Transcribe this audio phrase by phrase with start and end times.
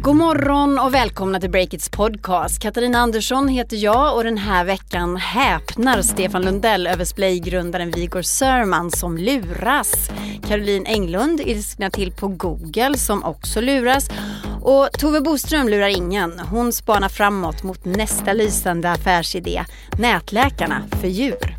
[0.00, 2.62] God morgon och välkomna till Breakits podcast.
[2.62, 8.90] Katarina Andersson heter jag och den här veckan häpnar Stefan Lundell över Splay-grundaren Vigor Sörman
[8.90, 10.10] som luras.
[10.48, 14.10] Caroline Englund ilsknar till på Google som också luras.
[14.62, 16.38] Och Tove Boström lurar ingen.
[16.38, 19.64] Hon spanar framåt mot nästa lysande affärsidé.
[19.98, 21.56] Nätläkarna för djur.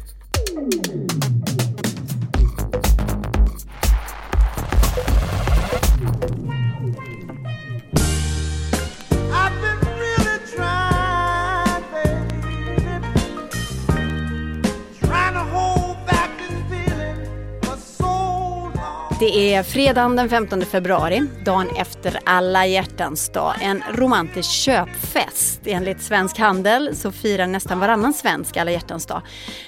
[19.19, 23.54] Det är fredagen den 15 februari, dagen efter alla hjärtans dag.
[23.61, 25.61] En romantisk köpfest.
[25.65, 29.21] Enligt Svensk Handel så firar nästan varannan svensk alla hjärtans dag.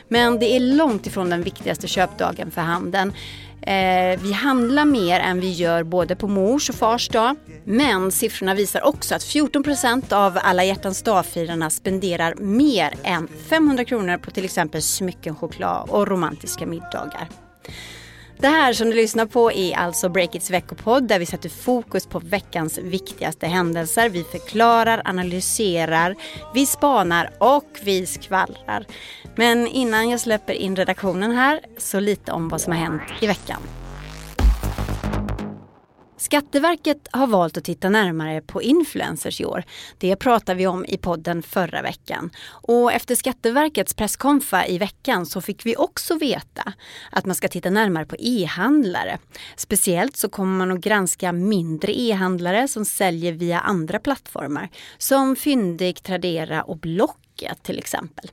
[0.07, 3.13] Men det är långt ifrån den viktigaste köpdagen för handeln.
[3.61, 7.35] Eh, vi handlar mer än vi gör både på mors och fars dag.
[7.63, 13.85] Men siffrorna visar också att 14 procent av alla hjärtans dag-firarna spenderar mer än 500
[13.85, 17.27] kronor på till exempel smycken, choklad och romantiska middagar.
[18.37, 22.19] Det här som du lyssnar på är alltså Breakits veckopodd där vi sätter fokus på
[22.19, 24.09] veckans viktigaste händelser.
[24.09, 26.15] Vi förklarar, analyserar,
[26.53, 28.85] vi spanar och vi skvallrar.
[29.35, 33.27] Men innan jag släpper in redaktionen här så lite om vad som har hänt i
[33.27, 33.61] veckan.
[36.21, 39.63] Skatteverket har valt att titta närmare på influencers i år.
[39.97, 42.29] Det pratade vi om i podden förra veckan.
[42.47, 46.73] Och efter Skatteverkets presskonfa i veckan så fick vi också veta
[47.11, 49.17] att man ska titta närmare på e-handlare.
[49.55, 56.03] Speciellt så kommer man att granska mindre e-handlare som säljer via andra plattformar som Fyndig,
[56.03, 56.77] Tradera och
[57.41, 58.31] Blocket till exempel.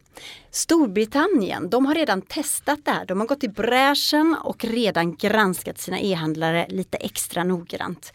[0.51, 3.07] Storbritannien, de har redan testat det här.
[3.07, 8.13] De har gått i bräschen och redan granskat sina e-handlare lite extra noggrant.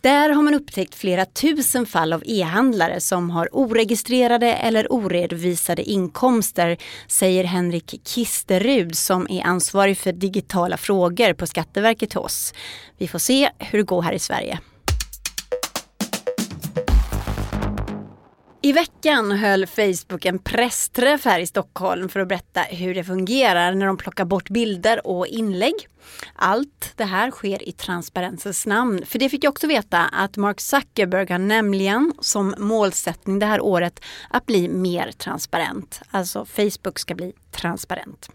[0.00, 6.76] Där har man upptäckt flera tusen fall av e-handlare som har oregistrerade eller oredovisade inkomster,
[7.06, 12.54] säger Henrik Kisterud som är ansvarig för digitala frågor på Skatteverket hos oss.
[12.98, 14.60] Vi får se hur det går här i Sverige.
[18.62, 23.74] I veckan höll Facebook en pressträff här i Stockholm för att berätta hur det fungerar
[23.74, 25.74] när de plockar bort bilder och inlägg.
[26.34, 29.06] Allt det här sker i transparensens namn.
[29.06, 33.60] För det fick jag också veta att Mark Zuckerberg har nämligen som målsättning det här
[33.60, 34.00] året
[34.30, 36.02] att bli mer transparent.
[36.10, 38.30] Alltså Facebook ska bli transparent.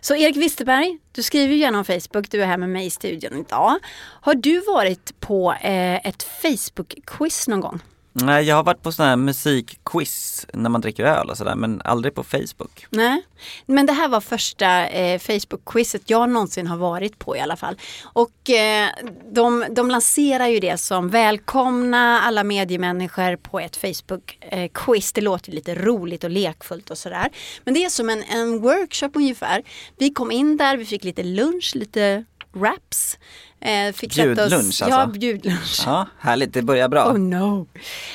[0.00, 2.90] Så Erik Wisterberg, du skriver ju gärna om Facebook, du är här med mig i
[2.90, 3.78] studion idag.
[4.20, 7.80] Har du varit på eh, ett Facebook-quiz någon gång?
[8.22, 11.82] Nej, jag har varit på sådana här musikquiz när man dricker öl och sådär, men
[11.84, 12.86] aldrig på Facebook.
[12.90, 13.22] Nej,
[13.66, 17.76] men det här var första eh, Facebook-quizet jag någonsin har varit på i alla fall.
[18.02, 18.88] Och eh,
[19.32, 25.12] de, de lanserar ju det som välkomna alla mediemänniskor på ett Facebook-quiz.
[25.14, 27.28] det låter lite roligt och lekfullt och sådär.
[27.64, 29.62] Men det är som en, en workshop ungefär.
[29.98, 33.18] Vi kom in där, vi fick lite lunch, lite wraps.
[33.60, 35.18] Eh, fick sätta oss- Bjudlunch Ja, alltså?
[35.18, 35.82] bjudlunch.
[35.86, 37.12] Ja, härligt, det börjar bra.
[37.12, 37.66] Oh no.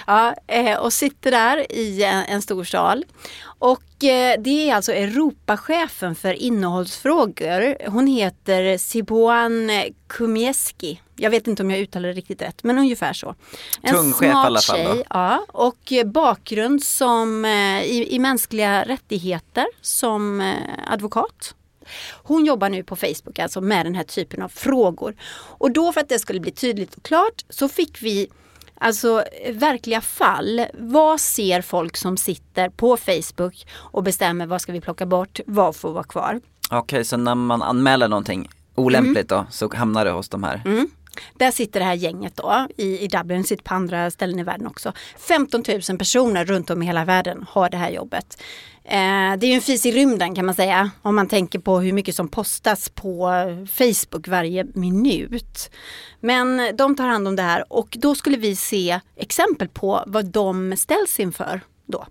[0.08, 3.06] Ja, eh, och sitter där i en, en stor sal.
[3.60, 7.90] Och eh, det är alltså Europachefen för innehållsfrågor.
[7.90, 9.72] Hon heter Sibuan
[10.08, 11.02] Kumieski.
[11.16, 13.36] Jag vet inte om jag uttalar det riktigt rätt, men ungefär så.
[13.82, 19.66] En Tung chef i alla fall tjej, ja, och bakgrund som i, i mänskliga rättigheter
[19.82, 20.54] som
[20.88, 21.56] advokat.
[22.24, 25.16] Hon jobbar nu på Facebook alltså med den här typen av frågor.
[25.34, 28.28] Och då för att det skulle bli tydligt och klart så fick vi
[28.76, 30.66] Alltså verkliga fall.
[30.74, 35.76] Vad ser folk som sitter på Facebook och bestämmer vad ska vi plocka bort, vad
[35.76, 36.42] får vara kvar?
[36.72, 39.46] Okej, så när man anmäler någonting olämpligt Mm.
[39.46, 40.62] då, så hamnar det hos de här.
[41.34, 44.68] Där sitter det här gänget då i, i Dublin, sitter på andra ställen i världen
[44.68, 44.94] också.
[45.18, 48.38] 15 000 personer runt om i hela världen har det här jobbet.
[48.86, 51.80] Eh, det är ju en fis i rymden kan man säga om man tänker på
[51.80, 53.30] hur mycket som postas på
[53.72, 55.72] Facebook varje minut.
[56.20, 60.26] Men de tar hand om det här och då skulle vi se exempel på vad
[60.26, 61.62] de ställs inför.
[61.86, 62.06] Då.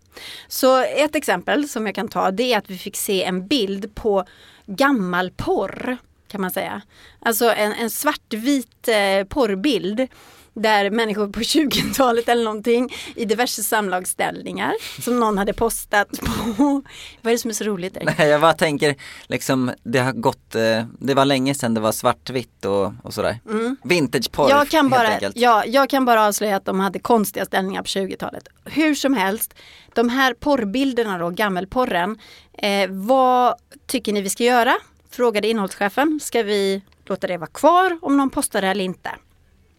[0.48, 3.94] Så ett exempel som jag kan ta det är att vi fick se en bild
[3.94, 4.24] på
[4.66, 5.98] gammal porr
[6.32, 6.82] kan man säga.
[7.20, 10.06] Alltså en, en svartvit eh, porrbild
[10.54, 16.82] där människor på 20-talet eller någonting i diverse samlagsställningar som någon hade postat på.
[17.22, 17.96] Vad är det som är så roligt?
[17.96, 18.18] Erik?
[18.18, 18.94] Nej, jag bara tänker
[19.26, 23.38] liksom, det har gått, eh, det var länge sedan det var svartvitt och, och sådär.
[23.84, 24.58] Vintageporr Mm.
[24.58, 25.36] Jag kan, helt bara, enkelt.
[25.36, 28.48] ja, jag kan bara avslöja att de hade konstiga ställningar på 20-talet.
[28.64, 29.54] Hur som helst,
[29.94, 32.18] de här porrbilderna då, gammelporren,
[32.58, 33.54] eh, vad
[33.86, 34.74] tycker ni vi ska göra?
[35.12, 36.20] Frågade innehållschefen.
[36.22, 39.10] Ska vi låta det vara kvar om någon postar det eller inte?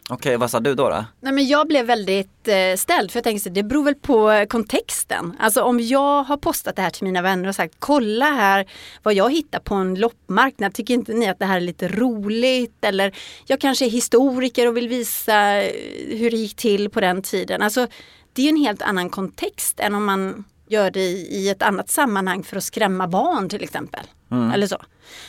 [0.08, 0.88] Okej, vad sa du då?
[0.88, 1.04] då?
[1.20, 4.30] Nej, men jag blev väldigt eh, ställd för jag tänkte att det beror väl på
[4.30, 5.36] eh, kontexten.
[5.40, 8.66] Alltså om jag har postat det här till mina vänner och sagt kolla här
[9.02, 10.74] vad jag hittar på en loppmarknad.
[10.74, 12.84] Tycker inte ni att det här är lite roligt?
[12.84, 13.16] Eller
[13.46, 15.72] jag kanske är historiker och vill visa eh,
[16.18, 17.62] hur det gick till på den tiden.
[17.62, 17.86] Alltså
[18.32, 22.42] det är en helt annan kontext än om man gör det i ett annat sammanhang
[22.42, 24.06] för att skrämma barn till exempel.
[24.54, 24.78] Eller så.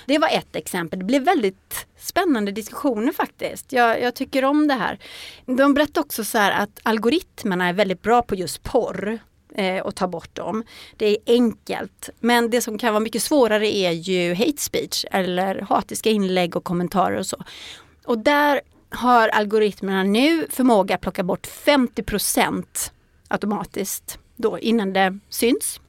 [0.05, 0.99] Det var ett exempel.
[0.99, 3.71] Det blev väldigt spännande diskussioner faktiskt.
[3.71, 4.99] Jag, jag tycker om det här.
[5.45, 9.19] De berättar också så här att algoritmerna är väldigt bra på just porr
[9.55, 10.63] eh, och ta bort dem.
[10.97, 12.09] Det är enkelt.
[12.19, 16.63] Men det som kan vara mycket svårare är ju hate speech eller hatiska inlägg och
[16.63, 17.43] kommentarer och så.
[18.05, 22.91] Och där har algoritmerna nu förmåga att plocka bort 50%
[23.27, 25.79] automatiskt då innan det syns.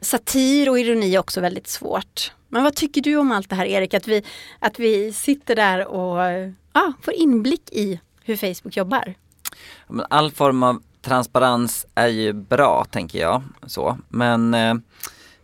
[0.00, 2.32] Satir och ironi är också väldigt svårt.
[2.48, 3.94] Men vad tycker du om allt det här Erik?
[3.94, 4.22] Att vi,
[4.58, 6.18] att vi sitter där och
[6.72, 9.14] ja, får inblick i hur Facebook jobbar.
[10.10, 13.42] All form av transparens är ju bra tänker jag.
[13.66, 13.98] Så.
[14.08, 14.74] Men eh,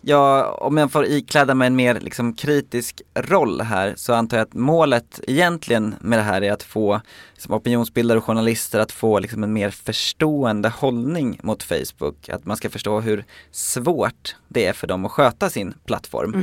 [0.04, 4.44] ja, om jag får ikläda mig en mer liksom, kritisk roll här så antar jag
[4.44, 7.00] att målet egentligen med det här är att få
[7.32, 12.28] liksom, opinionsbildare och journalister att få liksom, en mer förstående hållning mot Facebook.
[12.28, 16.34] Att man ska förstå hur svårt det är för dem att sköta sin plattform,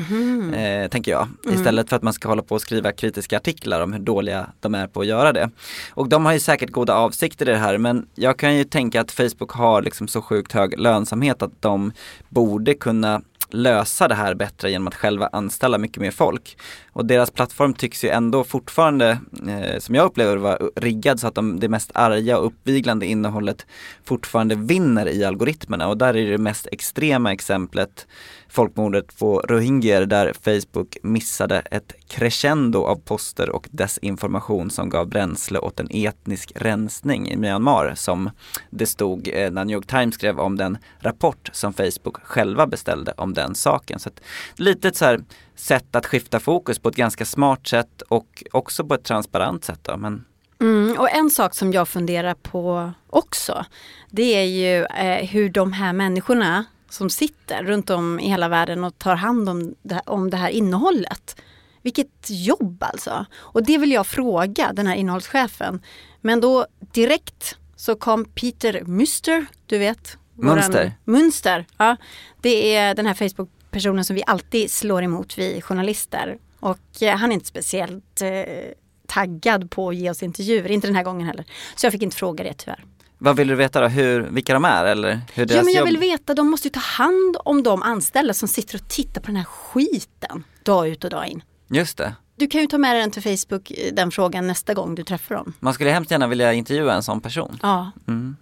[0.53, 1.27] eh, tänker jag.
[1.53, 4.75] Istället för att man ska hålla på och skriva kritiska artiklar om hur dåliga de
[4.75, 5.49] är på att göra det.
[5.89, 9.01] Och de har ju säkert goda avsikter i det här men jag kan ju tänka
[9.01, 11.91] att Facebook har liksom så sjukt hög lönsamhet att de
[12.29, 13.21] borde kunna
[13.53, 16.57] lösa det här bättre genom att själva anställa mycket mer folk.
[16.93, 21.35] Och deras plattform tycks ju ändå fortfarande, eh, som jag upplever vara riggad så att
[21.35, 23.65] de, det mest arga och uppviglande innehållet
[24.03, 25.88] fortfarande vinner i algoritmerna.
[25.88, 28.07] Och där är det mest extrema exemplet
[28.49, 35.59] folkmordet på rohingyer där Facebook missade ett crescendo av poster och desinformation som gav bränsle
[35.59, 38.29] åt en etnisk rensning i Myanmar som
[38.69, 43.13] det stod eh, när New York Times skrev om den rapport som Facebook själva beställde
[43.17, 43.99] om den saken.
[43.99, 44.21] Så att,
[44.55, 45.19] lite så här
[45.56, 49.80] sätt att skifta fokus på ett ganska smart sätt och också på ett transparent sätt.
[49.83, 49.98] Då.
[49.98, 50.25] Men
[50.59, 53.65] Mm, och en sak som jag funderar på också,
[54.09, 58.83] det är ju eh, hur de här människorna som sitter runt om i hela världen
[58.83, 61.36] och tar hand om det, här- om det här innehållet.
[61.81, 63.25] Vilket jobb alltså!
[63.38, 65.81] Och det vill jag fråga den här innehållschefen.
[66.21, 70.18] Men då direkt så kom Peter Muster, du vet.
[70.36, 70.94] Munster.
[71.06, 71.97] Munster, ja.
[72.42, 73.13] Det är den här
[73.71, 76.38] Facebook-personen som vi alltid slår emot, vi journalister.
[76.59, 78.29] Och eh, han är inte speciellt eh,
[79.07, 81.45] taggad på att ge oss intervjuer, inte den här gången heller.
[81.75, 82.83] Så jag fick inte fråga det tyvärr.
[83.18, 83.88] vad vill du veta då?
[83.88, 85.88] Hur, vilka de är eller hur deras Ja men jag jobb?
[85.88, 89.27] vill veta, de måste ju ta hand om de anställda som sitter och tittar på
[89.27, 91.44] den här skiten dag ut och dag in.
[91.69, 92.15] Just det.
[92.35, 95.35] Du kan ju ta med den till Facebook, eh, den frågan nästa gång du träffar
[95.35, 95.53] dem.
[95.59, 97.59] Man skulle hemskt gärna vilja intervjua en sån person.
[97.62, 97.91] Ja.
[98.07, 98.35] Mm.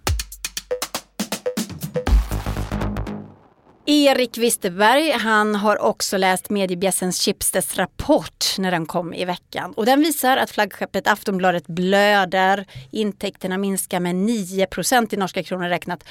[3.86, 9.72] Erik Wisterberg, han har också läst mediebjässens Schibsteds rapport när den kom i veckan.
[9.76, 12.66] Och den visar att flaggskeppet Aftonbladet blöder.
[12.90, 16.04] Intäkterna minskar med 9% i norska kronor räknat.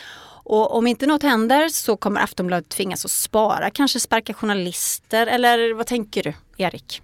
[0.44, 5.74] Och om inte något händer så kommer Aftonbladet tvingas att spara, kanske sparka journalister eller
[5.74, 7.02] vad tänker du, Erik?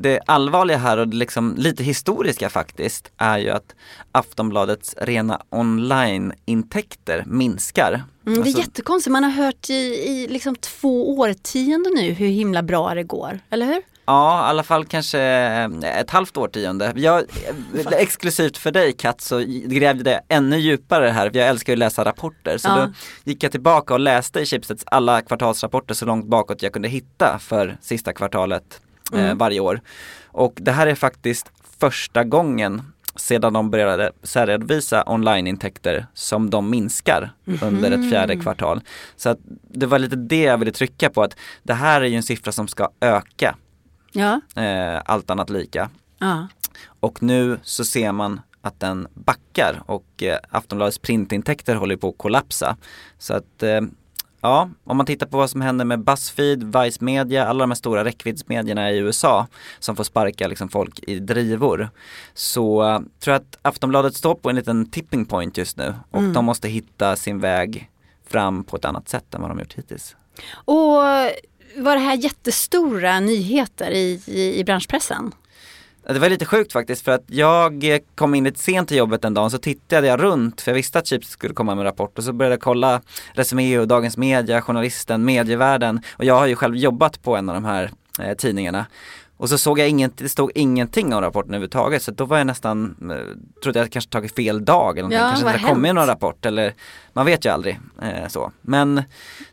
[0.00, 3.74] Det allvarliga här och liksom lite historiska faktiskt är ju att
[4.12, 7.88] Aftonbladets rena online-intäkter minskar.
[7.92, 12.26] Mm, det är Alltså, jättekonstigt, man har hört i, i liksom två årtionden nu hur
[12.28, 13.82] himla bra det går, eller hur?
[14.06, 16.92] Ja, i alla fall kanske eh, ett halvt årtionde.
[16.96, 21.74] Jag, eh, exklusivt för dig Kat så grävde jag ännu djupare här, jag älskar ju
[21.74, 22.58] att läsa rapporter.
[22.58, 22.76] Så Ja.
[22.76, 22.92] då
[23.24, 27.38] gick jag tillbaka och läste i Schibsteds alla kvartalsrapporter så långt bakåt jag kunde hitta
[27.38, 28.80] för sista kvartalet
[29.12, 29.80] eh, varje år.
[30.26, 31.50] Och det här är faktiskt
[31.80, 32.82] första gången
[33.16, 38.80] sedan de började särredovisa onlineintäkter som de minskar under ett fjärde kvartal.
[39.16, 39.38] Så att
[39.70, 42.52] det var lite det jag ville trycka på att det här är ju en siffra
[42.52, 43.56] som ska öka
[44.12, 44.40] Ja.
[44.62, 45.90] eh, allt annat lika.
[46.18, 46.48] ja.
[47.00, 52.18] Och nu så ser man att den backar och eh, Aftonbladets printintäkter håller på att
[52.18, 52.76] kollapsa.
[53.18, 53.80] Så att eh,
[54.40, 57.76] ja, om man tittar på vad som händer med Buzzfeed, Vice Media, alla de här
[57.76, 59.46] stora räckviddsmedierna i USA
[59.78, 61.90] som får sparka liksom folk i drivor.
[62.34, 66.22] Så eh, tror jag att Aftonbladet står på en liten tipping point just nu och
[66.22, 67.90] de måste hitta sin väg
[68.26, 70.16] fram på ett annat sätt än vad de gjort hittills.
[70.52, 71.02] Och
[71.76, 75.32] var det här jättestora nyheter i, i, i branschpressen?
[76.12, 79.34] Det var lite sjukt faktiskt för att jag kom in lite sent till jobbet en
[79.34, 82.18] dag så tittade jag runt för jag visste att Chips skulle komma med en rapport
[82.18, 83.00] och så började jag kolla
[83.32, 87.54] Resumé och Dagens Media, Journalisten, Medievärlden och jag har ju själv jobbat på en av
[87.54, 88.86] de här eh, tidningarna.
[89.36, 92.46] Och så såg jag inget, det stod ingenting om rapporten överhuvudtaget så då var jag
[92.46, 95.18] nästan, eh, trodde jag kanske tagit fel dag eller någonting.
[95.18, 96.74] Ja, kanske inte hade kommit någon rapport eller
[97.12, 98.52] man vet ju aldrig eh, så.
[98.60, 99.02] Men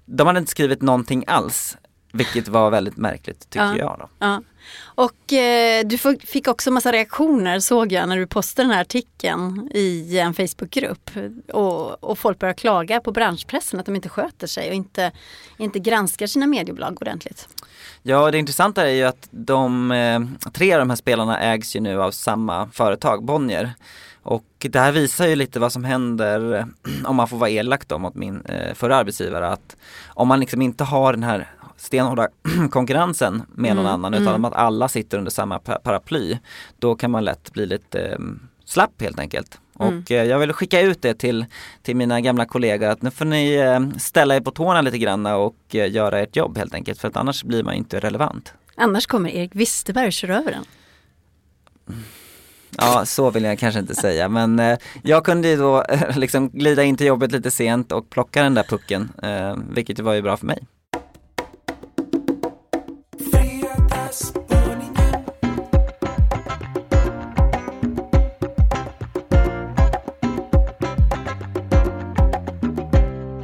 [0.06, 1.78] de hade inte skrivit någonting alls,
[2.14, 3.78] vilket var väldigt märkligt tycker Ja.
[3.78, 4.10] jag då.
[4.20, 4.42] Ja.
[4.82, 9.70] Och eh, du fick också massa reaktioner såg jag när du postade den här artikeln
[9.74, 11.10] i en Facebookgrupp.
[11.54, 15.12] Och, och folk började klaga på branschpressen att de inte sköter sig och inte,
[15.58, 17.48] inte granskar sina mediebolag ordentligt.
[18.04, 20.20] Ja, det intressanta är ju att de, eh,
[20.54, 23.74] tre av de här spelarna ägs ju nu av samma företag, Bonnier.
[24.26, 26.66] Och det här visar ju lite vad som händer
[27.06, 29.48] om man får vara elak då mot min eh, förra arbetsgivare.
[29.48, 29.76] Att
[30.08, 32.28] om man liksom inte har den här stenhårda
[32.72, 34.46] konkurrensen med någon Mm, annan utan mm.
[34.46, 36.38] att alla sitter under samma pa- paraply.
[36.80, 38.20] Då kan man lätt bli lite eh,
[38.66, 39.60] slapp helt enkelt.
[39.80, 39.98] Mm.
[40.04, 41.46] Och eh, jag vill skicka ut det till,
[41.82, 45.26] till mina gamla kollegor att nu får ni eh, ställa er på tårna lite grann
[45.26, 48.54] och eh, göra ert jobb helt enkelt för att annars blir man inte relevant.
[48.76, 50.66] Annars kommer Erik Wisterberg och kör över den.
[52.78, 56.50] Ja, så vill jag kanske inte säga men eh, jag kunde ju då eh, liksom
[56.50, 60.22] glida in till jobbet lite sent och plocka den där pucken, eh, vilket var ju
[60.22, 60.60] bra för mig.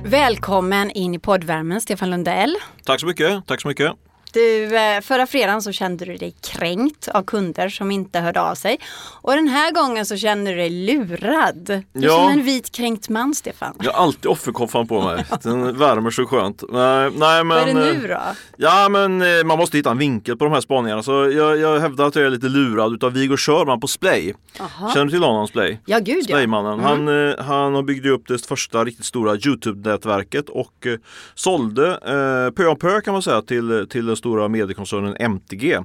[0.03, 2.55] Välkommen in i poddvärmen Stefan Lundell.
[2.85, 3.91] Tack så mycket, tack så mycket.
[4.33, 8.55] Du, eh, förra fredagen så kände du dig kränkt av kunder som inte hörde av
[8.55, 8.77] sig.
[9.21, 11.55] Och den här gången så känner du dig lurad.
[11.65, 12.17] Du är Ja.
[12.17, 13.73] som en vit kränkt man Stefan.
[13.83, 15.25] Jag har alltid offerkoffan på mig.
[15.43, 16.63] Den värmer så skönt.
[16.69, 18.21] Nej, nej, men, Vad är det nu eh, då?
[18.57, 21.03] Ja men eh, man måste hitta en vinkel på de här spaningarna.
[21.03, 24.33] Så jag, jag hävdar att jag är lite lurad utav Viggo Körman på Splay.
[24.57, 24.91] Jaha.
[24.93, 25.79] Känner du till honom Splay?
[25.85, 26.23] Ja gud ja.
[26.23, 26.79] Splaymannen.
[26.79, 26.85] Mm.
[26.85, 27.07] Han,
[27.47, 30.87] han har byggt upp det första riktigt stora Youtube-nätverket och
[31.35, 35.79] sålde eh, pö om pö kan man säga till, till stora mediekoncernen MTG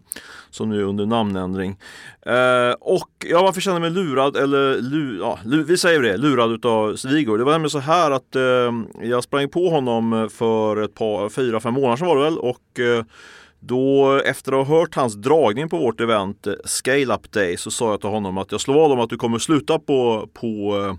[0.50, 1.76] som nu är under namnändring.
[2.26, 6.16] Eh, och ja, varför känner jag mig lurad eller lu, ja, lu, vi säger det,
[6.16, 7.38] lurad utav Svigor.
[7.38, 8.72] Det var nämligen så här att eh,
[9.08, 12.80] jag sprang på honom för ett par, fyra, fem månader sedan var det väl och
[12.80, 13.04] eh,
[13.60, 17.70] då efter att ha hört hans dragning på vårt event eh, Scale Up Day så
[17.70, 20.76] sa jag till honom att jag slår vad om att du kommer sluta på, på
[20.86, 20.94] eh,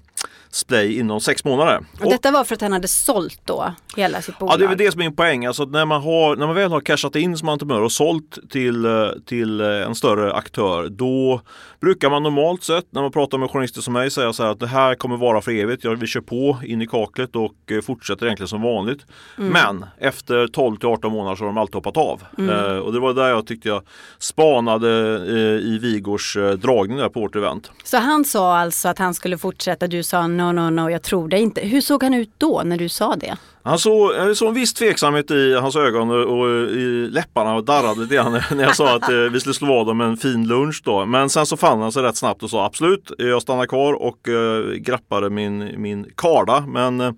[0.52, 1.86] Splay inom sex månader.
[2.02, 4.54] Och detta var för att han hade sålt då hela sitt bolag.
[4.54, 5.46] Ja det är väl det som är min poäng.
[5.46, 8.86] Alltså när man, har, när man väl har cashat in som entreprenör och sålt till,
[8.86, 8.92] eh,
[9.26, 11.42] till eh, en större aktör då
[11.82, 14.60] brukar man normalt sett när man pratar med journalister som mig säga så här att
[14.60, 15.84] det här kommer vara för evigt.
[15.84, 19.06] Jag, vi kör på in i kaklet och eh, fortsätter egentligen som vanligt.
[19.36, 22.24] Men efter 12 till 18 månader så har de alltid hoppat av.
[22.38, 23.82] Eh, och det var där jag tyckte jag
[24.20, 27.72] spanade eh, i Vigors eh, dragning där på vårt event.
[27.84, 31.28] Så han sa alltså att han skulle fortsätta, du sa no, no, no, jag tror
[31.28, 31.62] det inte.
[31.62, 33.38] Hur såg han ut då när du sa det?
[33.64, 38.02] Han såg, jag såg en viss tveksamhet i hans ögon och, i läpparna och darrade
[38.02, 40.82] lite grann när jag sa att eh, vi skulle slå vad om en fin lunch
[40.86, 41.06] då.
[41.06, 44.30] Men sen så fann han sig rätt snabbt och sa absolut, jag stannar kvar och
[44.30, 46.62] eh, grappade min, min karda.
[46.68, 47.12] Men eh,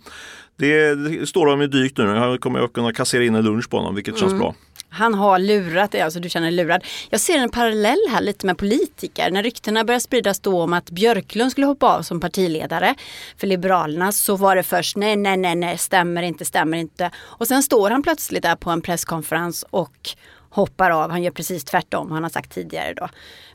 [0.58, 2.04] det, det står honom i dykt nu.
[2.04, 4.56] Jag kommer jag kunna kassera in en lunch på honom vilket känns bra.
[4.90, 6.84] Han har lurat dig, alltså du känner dig lurad.
[7.10, 9.32] Jag ser en parallell här lite med politiker.
[9.32, 12.96] När ryktena började spridas då om att Björklund skulle hoppa av som partiledare
[13.38, 17.12] för Liberalerna så var det först nej, nej, nej, nej, stämmer inte, stämmer inte.
[17.18, 20.16] Och sen står han plötsligt där på en presskonferens och
[20.50, 21.12] hoppar av.
[21.12, 23.10] Han gör precis tvärtom, han har sagt tidigare då.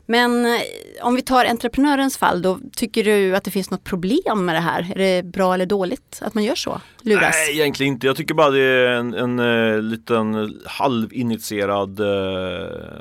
[0.05, 0.61] Men eh,
[1.01, 4.59] om vi tar entreprenörens fall då, tycker du att det finns något problem med det
[4.59, 4.91] här?
[4.95, 6.81] Är det bra eller dåligt att man gör så?
[7.01, 7.35] Luras?
[7.35, 8.07] Nej, egentligen inte.
[8.07, 12.05] Jag tycker bara det är en, en eh, liten halvinitierad eh,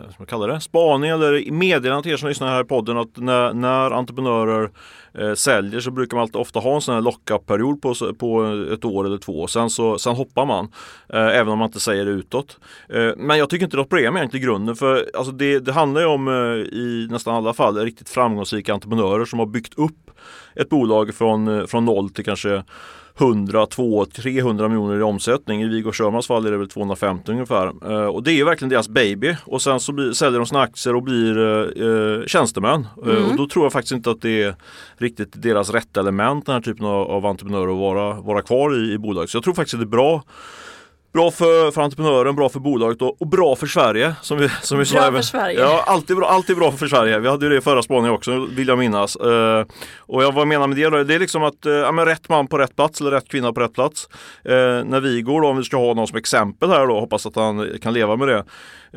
[0.06, 0.60] vad man kallar det?
[0.60, 4.70] spaning eller meddelande till er som lyssnar här i podden att när, när entreprenörer
[5.18, 8.74] eh, säljer så brukar man alltid ofta ha en sån här lockup-period på, på eh,
[8.74, 9.46] ett år eller två.
[9.46, 10.68] Sen, så, sen hoppar man,
[11.08, 12.58] eh, även om man inte säger det utåt.
[12.88, 14.76] Eh, men jag tycker inte det är något problem egentligen i grunden.
[14.76, 16.34] För alltså det, det handlar ju om eh,
[16.78, 20.03] i nästan alla fall riktigt framgångsrika entreprenörer som har byggt upp
[20.54, 22.62] ett bolag från, eh, från noll till kanske
[23.18, 25.62] 100, 200, 300 miljoner i omsättning.
[25.62, 27.66] I Viggo Shermans fall är det väl 250 ungefär.
[27.66, 29.36] Eh, och det är ju verkligen deras baby.
[29.44, 32.86] Och sen så blir, säljer de sina aktier och blir eh, eh, tjänstemän.
[33.06, 34.54] Eh, och då tror jag faktiskt inte att det är
[34.96, 38.92] riktigt deras rätta element den här typen av, av entreprenörer att vara, vara kvar i,
[38.92, 39.30] i bolaget.
[39.30, 40.22] Så jag tror faktiskt att det är bra
[41.14, 44.14] Bra för, för entreprenören, bra för bolaget och, och bra för Sverige.
[44.22, 45.60] Som vi, som vi sa Bra även- för Sverige.
[45.60, 47.18] Ja, alltid bra, alltid bra för Sverige.
[47.18, 49.16] Vi hade ju det i förra spaningen också, vill jag minnas.
[49.16, 49.64] Eh,
[49.98, 51.02] och jag, vad jag menar med det då?
[51.04, 53.52] Det är liksom att eh, ja, men rätt man på rätt plats eller rätt kvinna
[53.52, 54.08] på rätt plats.
[54.44, 54.52] Eh,
[54.84, 57.36] när vi går då, om vi ska ha någon som exempel här då, hoppas att
[57.36, 58.44] han kan leva med det.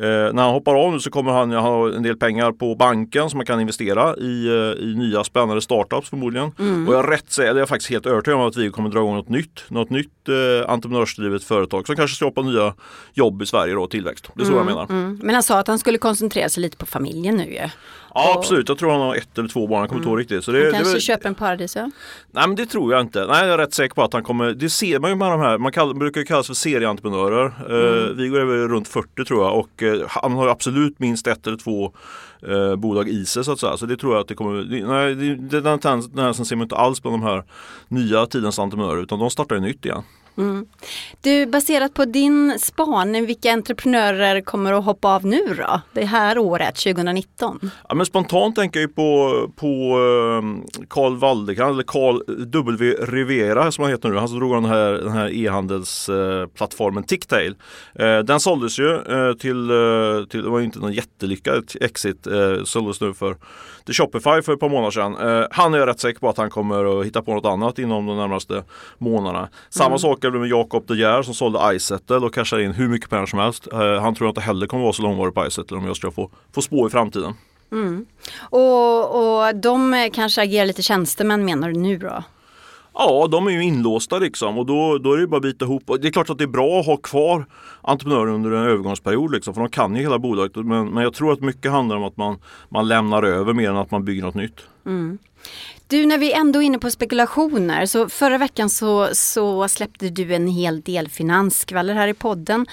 [0.00, 3.30] Eh, när han hoppar av nu så kommer han ha en del pengar på banken
[3.30, 6.48] som man kan investera i, eh, i nya spännande startups förmodligen.
[6.88, 8.98] Och jag är rätt eller jag är faktiskt helt övertygad om att vi kommer dra
[8.98, 9.64] igång något nytt.
[9.68, 12.74] Något nytt eh, entreprenörsdrivet företag som kanske kanske skapa nya
[13.14, 14.30] jobb i Sverige då, tillväxt.
[14.34, 14.86] Det är så jag menar.
[14.90, 15.20] Mm.
[15.22, 17.68] Men han sa att han skulle koncentrera sig lite på familjen nu ju.
[18.14, 20.44] Ja absolut, jag tror han har ett eller två barn, jag kommer inte ihåg riktigt.
[20.44, 21.90] Så det, Han kanske det, köper en paradisö.
[22.30, 23.26] Nej men det tror jag inte.
[23.26, 25.40] Nej jag är rätt säker på att han kommer, det ser man ju med de
[25.40, 27.46] här, man kall, brukar kallas för serieentreprenörer.
[27.46, 31.46] Eh, vi går över runt 40 tror jag och eh, han har absolut minst ett
[31.46, 31.92] eller två
[32.48, 33.76] eh, bolag i sig så att säga.
[33.76, 36.76] Så det tror jag att det kommer, det, nej det, den tendensen ser man inte
[36.76, 37.44] alls på de här
[37.88, 40.02] nya tidens entreprenörer utan de startar ju nytt igen.
[41.20, 45.80] Du, baserat på din spaning, vilka entreprenörer kommer att hoppa av nu då?
[45.92, 47.70] Det här året, 2019?
[47.88, 52.94] Ja, men spontant tänker jag ju på, på eh, Carl Waldekrans, eller Carl W.
[53.00, 54.16] Rivera som han heter nu.
[54.16, 57.54] Han som drog den här, den här e-handelsplattformen Ticktail.
[57.94, 62.26] Eh, den såldes ju eh, till, eh, till, det var ju inte någon jättelyckad exit,
[62.26, 63.36] eh, såldes nu för
[63.88, 65.16] till Shopify för ett par månader sedan.
[65.16, 67.78] Eh, han är jag rätt säker på att han kommer att hitta på något annat
[67.78, 68.64] inom de närmaste
[68.98, 69.48] månaderna.
[69.68, 73.10] Samma sak det med Jakob De Geer som sålde iSettle och cashade in hur mycket
[73.10, 73.68] pengar som helst.
[73.72, 76.30] Eh, han tror inte heller kommer vara så långvarig på iSettle om jag ska få,
[76.54, 77.34] få spå i framtiden.
[78.40, 82.22] Och, och de eh, kanske agerar lite tjänstemän menar du nu då?
[82.94, 85.82] Ja, de är ju inlåsta liksom och då, då är det bara att bita ihop.
[86.00, 87.46] Det är klart att det är bra att ha kvar
[87.82, 90.56] entreprenörer under en övergångsperiod liksom, för de kan ju hela bolaget.
[90.56, 93.76] Men, men jag tror att mycket handlar om att man, man lämnar över mer än
[93.76, 94.60] att man bygger något nytt.
[95.86, 100.34] Du, när vi ändå är inne på spekulationer, så förra veckan så, så släppte du
[100.34, 102.66] en hel del finansskvaller här i podden.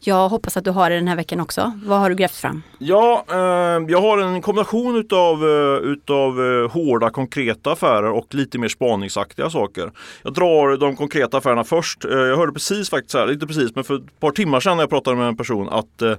[0.00, 1.72] Jag hoppas att du har det den här veckan också.
[1.84, 2.62] Vad har du grävt fram?
[2.78, 8.58] Ja, eh, jag har en kombination utav, eh, utav eh, hårda konkreta affärer och lite
[8.58, 9.92] mer spaningsaktiga saker.
[10.22, 12.04] Jag drar de konkreta affärerna först.
[12.04, 14.82] Eh, jag hörde precis faktiskt här, inte precis men för ett par timmar sedan när
[14.82, 16.12] jag pratade med en person att eh,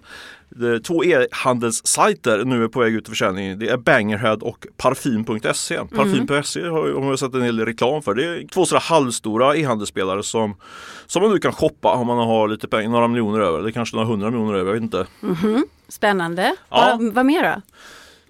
[0.84, 3.60] två e-handelssajter nu är på väg ut till försäljning.
[3.60, 5.78] Det är Bangerhead och Parfym.se.
[5.96, 8.16] Parfym.se har man sett en hel del reklam för.
[8.16, 10.56] Det är två sådana halvstora e-handelsspelare som,
[11.06, 13.60] som man nu kan shoppa om man har lite pengar, några miljoner över.
[13.60, 15.08] Eller kanske några hundra miljoner över, jag vet inte.
[15.88, 16.56] Spännande.
[16.70, 16.98] Ja.
[17.00, 17.62] Vad, vad mer då?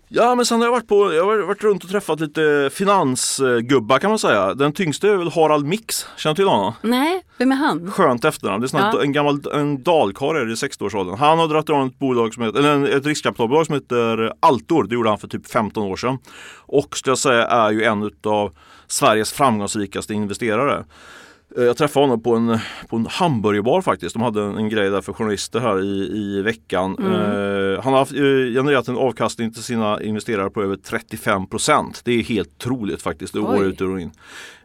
[0.09, 3.99] Ja men sen har jag varit på, jag har varit runt och träffat lite finansgubbar
[3.99, 4.53] kan man säga.
[4.53, 6.73] Den tyngste är väl Harald Mix, känner du till honom?
[6.81, 7.91] Nej, vem är han?
[7.91, 9.01] Skönt efternamn, det är snart Ja.
[9.03, 11.17] en gammal en dalkarl är det i 60-årsåldern.
[11.17, 14.83] Han har dragit igång ett bolag som heter, eller ett riskkapitalbolag som heter Altor.
[14.83, 16.17] Det gjorde han för typ 15 år sedan.
[16.55, 18.51] Och skulle jag säga är ju en av
[18.87, 20.85] Sveriges framgångsrikaste investerare.
[21.55, 24.13] Eh, Jag träffade honom på en, på en hamburgerbar faktiskt.
[24.13, 26.95] De hade en, en grej där för journalister här i, i veckan.
[26.99, 28.17] Eh, han har haft, eh,
[28.53, 32.01] genererat en avkastning till sina investerare på över 35 procent.
[32.05, 33.67] Det är helt otroligt faktiskt, det är år Oj.
[33.67, 34.11] ut och in.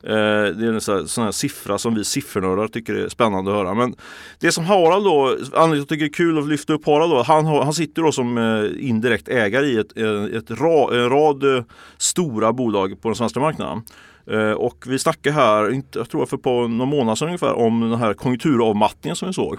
[0.03, 0.13] Eh,
[0.57, 3.57] det är en sån här, sån här siffra som vi siffernördar tycker är spännande att
[3.57, 3.75] höra.
[3.75, 3.95] Men
[4.41, 7.23] det som Harald då, anledningen jag tycker det är kul att lyfta upp Harald då,
[7.23, 11.65] han, han sitter då som eh, indirekt ägare i ett, eh, ett ra, en rad
[11.99, 13.83] stora bolag på den svenska marknaden.
[14.27, 17.99] Eh, Och vi snackar här, jag tror för på någon månad sedan ungefär, om den
[17.99, 19.59] här konjunkturavmattningen som vi såg.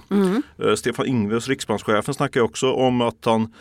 [0.63, 3.53] Eh, Stefan Ingves, riksbankschefen, snackar ju också om att han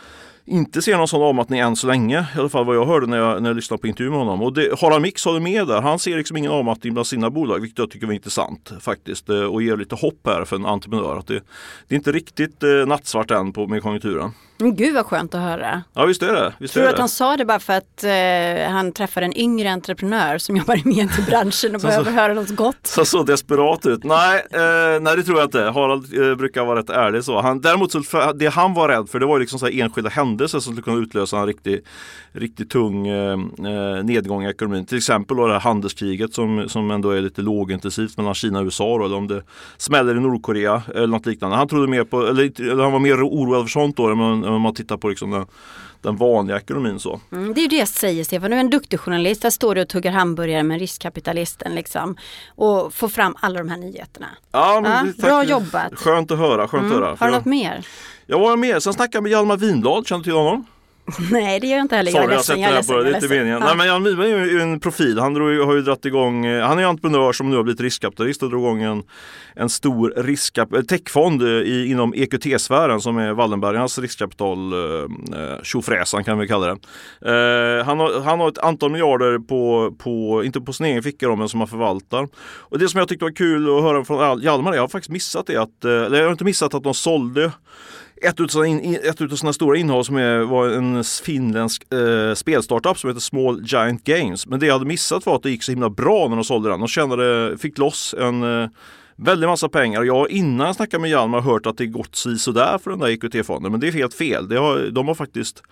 [0.44, 2.26] inte ser någon sån avmattning än så länge.
[2.36, 4.42] I alla fall vad jag hörde när jag, när jag lyssnade på intervjun med honom.
[4.42, 5.80] Och det, Harald Mix håller med där.
[5.80, 9.28] Han ser liksom ingen avmattning bland sina bolag, vilket jag tycker var intressant faktiskt.
[9.28, 11.16] eh, Och ger lite hopp här för en entreprenör.
[11.18, 11.40] Att det,
[11.88, 14.30] det är inte riktigt nattsvart än på, med konjunkturen.
[14.62, 15.82] Men gud vad skönt att höra.
[15.94, 16.52] Ja visst är det.
[16.58, 19.70] Visst Tror du att han sa det bara för att eh, han träffade en yngre
[19.70, 22.86] entreprenör som jobbar i mediebranschen och Så- behöver höra något gott?
[22.86, 24.04] Så, så desperat ut.
[24.04, 25.62] Nej, eh, nej det tror jag inte.
[25.62, 27.40] Harald eh, brukar vara rätt ärlig så.
[27.40, 30.72] Han, däremot så det han var rädd för det var liksom så enskilda händelser som
[30.72, 31.84] skulle kunna utlösa en riktigt
[32.32, 34.86] riktigt tung eh, eh, nedgång i ekonomin.
[34.86, 38.64] Till exempel då det här handelskriget som, som ändå är lite lågintensivt mellan Kina och
[38.64, 39.42] USA då, eller om det
[39.76, 41.56] smäller i Nordkorea eller något liknande.
[41.56, 44.18] Han trodde mer på, eller, eller han var mer oroad för sånt då än
[44.52, 45.46] än om man tittar på liksom den,
[46.00, 47.20] den vanliga ekonomin så.
[47.32, 49.42] Mm, det är ju det jag säger Stefan, du är en duktig journalist.
[49.42, 52.16] Där står du och tuggar hamburgare med riskkapitalisten liksom.
[52.54, 54.26] Och får fram alla de här nyheterna.
[54.52, 55.94] Ja, men Ja, bra jobbat.
[55.94, 57.06] Skönt att höra, skönt att höra.
[57.06, 57.16] Mm.
[57.20, 57.86] Har du något mer?
[58.26, 60.66] jag var med, sen snackade jag med Hjalmar Winblad, känner du till honom?
[61.30, 62.10] Nej det gör jag inte heller.
[62.10, 63.58] Sorry, jag jag sett det här på det, är inte meningen.
[63.60, 63.66] Ja.
[63.66, 65.18] Nej men Jan Wiberg är ju en profil.
[65.18, 67.80] Han drog, har ju dragit igång, eh, han är ju entreprenör som nu har blivit
[67.80, 69.02] riskkapitalist och drog igång en,
[69.54, 75.08] en stor riskkap- eh, techfond eh, i, inom EQT-sfären som är Wallenbergarnas riskkapital eh,
[75.62, 76.72] tjofräsan kan vi kalla det.
[77.30, 81.26] Eh, han, har, han har ett antal miljarder på, på inte på sin egen ficka
[81.28, 82.28] då, men som han förvaltar.
[82.58, 85.10] Och det som jag tyckte var kul att höra från Al- Hjalmar, jag har faktiskt
[85.10, 87.52] missat det att, eller jag har inte missat att de sålde
[88.24, 92.98] ett utav in, ett utav sina stora innehav som är, var en finländsk eh, spelstartup
[92.98, 94.46] som heter Small Giant Games.
[94.46, 96.70] Men det jag hade missat var att det gick så himla bra när de sålde
[96.70, 96.80] den.
[96.80, 98.68] De tjänade, fick loss en, eh,
[99.16, 100.02] Väldigt massa pengar.
[100.02, 102.98] Jag har innan jag snackade med Hjalmar hört att det gått si sådär för den
[102.98, 103.72] där EQT-fonden.
[103.72, 104.48] Men det är helt fel.
[104.48, 105.62] Det har, de har faktiskt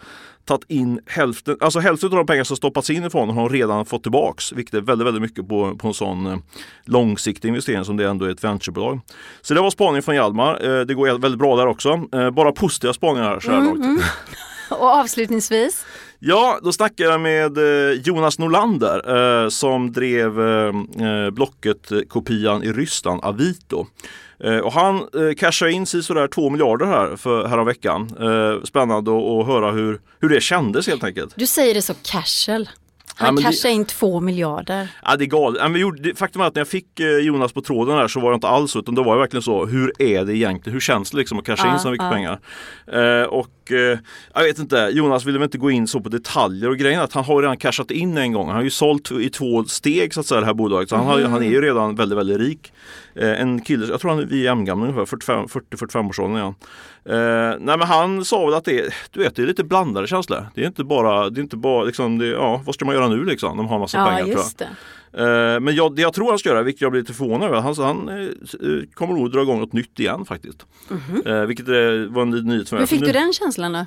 [0.45, 3.57] tagit in hälften, alltså hälften av de pengar som stoppats in i fonden har de
[3.57, 4.53] redan fått tillbaks.
[4.53, 6.39] Vilket är väldigt, väldigt mycket på, på en sån eh,
[6.85, 9.01] långsiktig investering som det ändå är ett venturebolag.
[9.41, 10.79] Så det var spaning från Hjalmar.
[10.81, 12.01] Eh, det går väldigt bra där också.
[12.13, 14.03] Eh, bara positiva spaningar så här långt.
[14.71, 15.87] Och avslutningsvis,
[16.23, 20.67] Ja, då snackade jag med eh, Jonas Norlander eh, som drev eh,
[21.07, 23.87] eh, Blocket-kopian i Ryssland, Avito.
[24.45, 28.11] Eh, och han eh, cashade in sig sådär 2 miljarder här för häromveckan.
[28.21, 31.33] Eh, spännande att höra hur, hur det kändes helt enkelt.
[31.37, 32.69] du säger det så casual.
[33.19, 34.89] Ja, Han det- cashar in två miljarder.
[35.05, 35.59] Ja, det är galet.
[35.59, 37.97] Ja, men vi gjorde, det- faktum är att när jag fick eh, Jonas på tråden
[37.97, 40.37] här så var det inte alls utan då var det verkligen så, hur är det
[40.37, 40.73] egentligen?
[40.73, 42.11] Hur känns det liksom att casha Ja, in så mycket ja.
[42.13, 42.41] pengar?
[42.93, 43.99] Eh, och eh,
[44.35, 47.13] jag vet inte, Jonas ville väl inte gå in så på detaljer och grejen att
[47.13, 48.47] han har redan cashat in en gång.
[48.47, 50.89] Han har ju sålt i två steg så att säga det här bolaget.
[50.89, 51.33] Så han, har, Mm.
[51.33, 52.73] han är ju redan väldigt, väldigt rik.
[53.15, 56.55] Eh, en kille, jag tror han är gamla ungefär, 45 40-45 års åldern han.
[57.05, 60.07] Eh, nej men han sa väl att det är, du vet, det är lite blandade
[60.07, 60.47] känslor.
[60.55, 63.09] Det är inte bara, det är inte bara liksom, det, ja, vad ska man göra
[63.09, 63.57] nu liksom?
[63.57, 64.45] De har massa Ja, pengar tror jag.
[64.59, 64.69] det.
[65.13, 67.61] Eh, Men jag, det jag tror han ska göra, vilket jag blir lite förvånad över,
[67.61, 70.67] han, han eh, eh, kommer nog dra igång något nytt igen faktiskt.
[71.27, 71.75] Eh, Vilket eh,
[72.09, 72.81] var en ny- nyhet för mig.
[72.83, 73.85] Hur fick du den känslan då?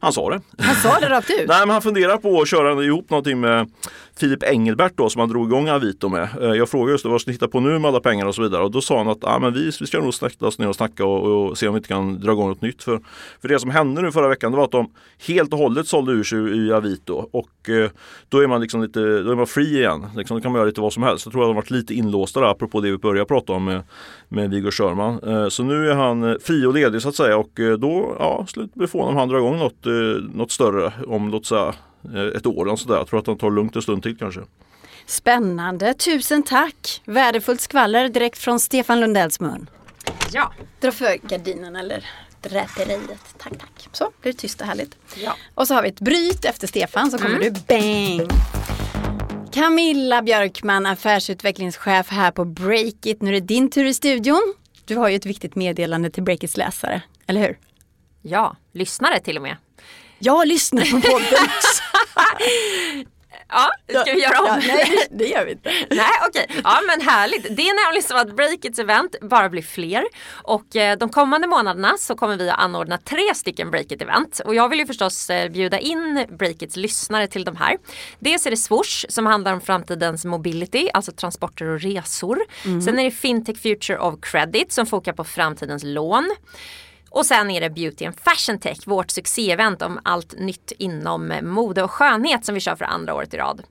[0.00, 0.40] Han sa det.
[0.58, 1.36] Han sa det rakt ut.
[1.48, 3.70] Nej men han funderar på att köra ihop någonting med
[4.18, 6.28] Filip Engelbert då som han drog igång Avito med.
[6.40, 8.42] Eh, jag frågade just vad ska ni hitta på nu med alla pengar och så
[8.42, 10.68] vidare och då sa han att ah, men vi, vi ska nog sätta oss ner
[10.68, 12.82] och snacka och, och se om vi inte kan dra igång något nytt.
[12.82, 13.00] För,
[13.40, 14.90] för det som hände nu förra veckan det var att de
[15.26, 17.90] helt och hållet sålde ur sig i Avito och eh,
[18.28, 20.06] då är man liksom lite, då är man free igen.
[20.16, 21.26] Liksom, då kan man göra lite vad som helst.
[21.26, 23.64] Jag tror att de har varit lite inlåsta där apropå det vi började prata om
[23.64, 23.82] med,
[24.28, 25.20] med Viggo Sörman.
[25.26, 28.16] Eh, Så nu är han eh, fri och ledig så att säga och eh, då,
[28.18, 29.92] ja, slut blir från om han drar igång något, eh,
[30.34, 31.74] något större om låt säga
[32.36, 32.96] ett år eller sådär.
[32.96, 34.40] Jag tror att han tar lugnt en stund till kanske.
[35.06, 37.02] Spännande, tusen tack!
[37.04, 39.70] Värdefullt skvaller direkt från Stefan Lundells mun.
[40.32, 40.52] Ja.
[40.80, 42.04] Dra för gardinen eller
[42.42, 43.34] draperiet.
[43.38, 43.88] Tack, tack.
[43.92, 44.96] Så blir det tyst och härligt.
[45.16, 45.36] Ja.
[45.54, 48.30] Och så har vi ett bryt efter Stefan så kommer du bang.
[49.52, 53.22] Camilla Björkman, affärsutvecklingschef här på Breakit.
[53.22, 54.54] Nu är det din tur i studion.
[54.84, 57.58] Du har ju ett viktigt meddelande till Breakits läsare, eller hur?
[58.22, 59.56] ja, lyssnare till och med.
[60.18, 61.48] Jag lyssnar på podden.
[63.48, 63.70] Ja,
[64.02, 64.46] ska vi göra om?
[64.46, 65.68] Ja, nej, det gör vi inte.
[65.90, 67.42] Nej okej, ja men härligt.
[67.56, 71.94] Det är nämligen så att Breakits event bara blir fler och eh, de kommande månaderna
[71.98, 75.50] så kommer vi att anordna tre stycken Breakit event och jag vill ju förstås eh,
[75.50, 77.76] bjuda in Breakits lyssnare till de här.
[78.18, 82.38] Dels är det Swoosh som handlar om framtidens mobility, alltså transporter och resor.
[82.62, 86.34] Sen är det Fintech Future of Credit som fokar på framtidens lån.
[87.16, 91.82] Och sen är det Beauty and Fashion Tech, vårt succéevent om allt nytt inom mode
[91.82, 93.62] och skönhet som vi kör för andra året i rad.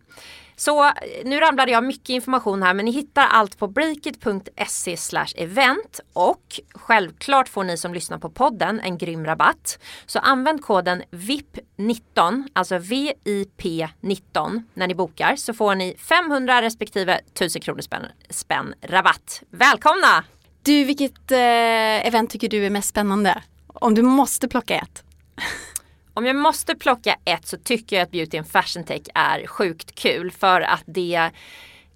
[0.56, 0.92] Så eh,
[1.26, 4.98] nu ramlade jag mycket information här men ni hittar allt på breakit.se
[5.36, 9.80] event och självklart får ni som lyssnar på podden en grym rabatt.
[10.06, 17.62] Så använd koden VIP19, alltså VIP19 när ni bokar så får ni 500 respektive 1000
[17.62, 19.44] kronor spänn, spänn rabatt.
[19.50, 20.35] Välkomna!
[20.66, 23.44] Du, vilket eh, event tycker du är mest spännande?
[23.68, 25.04] Om du måste plocka ett.
[26.14, 29.96] Om jag måste plocka ett så tycker jag att Beauty and Fashion Tech är sjukt
[29.96, 31.32] kul för att det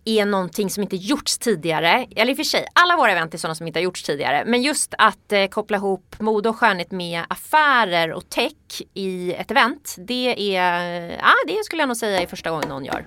[0.06, 2.08] är någonting som inte gjorts tidigare.
[2.16, 4.44] Eller i och för sig, alla våra event är sådana som inte har gjorts tidigare.
[4.46, 9.52] Men just att eh, koppla ihop mode och skönhet med affärer och tech i ett
[9.52, 9.96] event.
[9.98, 13.06] Det är, ja det skulle jag nog säga är första gången någon gör.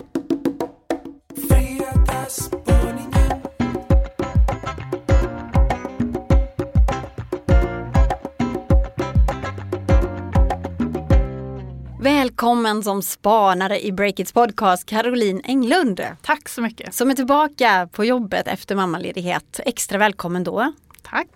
[12.03, 16.01] Välkommen som spanare i Breakits podcast, Caroline Englund.
[16.23, 16.95] Tack så mycket.
[16.95, 19.61] Som är tillbaka på jobbet efter mammaledighet.
[19.67, 20.73] Extra välkommen då.
[21.03, 21.29] Tack.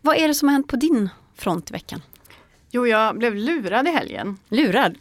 [0.00, 2.02] Vad är det som har hänt på din front i veckan?
[2.70, 4.38] Jo, jag blev lurad i helgen.
[4.48, 4.94] Lurad?